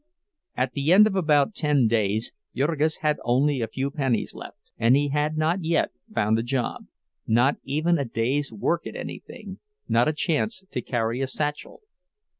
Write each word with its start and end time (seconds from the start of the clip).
At 0.57 0.71
the 0.71 0.91
end 0.91 1.05
of 1.05 1.15
about 1.15 1.53
ten 1.53 1.87
days 1.87 2.31
Jurgis 2.55 3.01
had 3.01 3.17
only 3.23 3.61
a 3.61 3.67
few 3.67 3.91
pennies 3.91 4.33
left; 4.33 4.57
and 4.79 4.95
he 4.95 5.09
had 5.09 5.37
not 5.37 5.63
yet 5.63 5.91
found 6.11 6.39
a 6.39 6.41
job—not 6.41 7.57
even 7.63 7.99
a 7.99 8.05
day's 8.05 8.51
work 8.51 8.87
at 8.87 8.95
anything, 8.95 9.59
not 9.87 10.07
a 10.07 10.13
chance 10.13 10.63
to 10.71 10.81
carry 10.81 11.21
a 11.21 11.27
satchel. 11.27 11.81